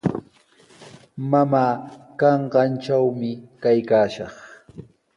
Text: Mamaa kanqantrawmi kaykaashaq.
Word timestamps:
Mamaa 1.31 1.71
kanqantrawmi 2.19 3.31
kaykaashaq. 3.63 4.33